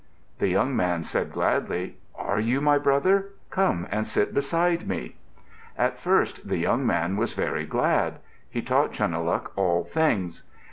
[0.39, 3.33] The young man said gladly, "Are you my brother?
[3.51, 5.17] Come and sit beside me."
[5.77, 8.17] At first the young man was very glad.
[8.49, 10.41] He taught Chunuhluk all things.